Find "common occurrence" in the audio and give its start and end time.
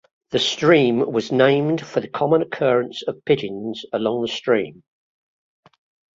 2.07-3.03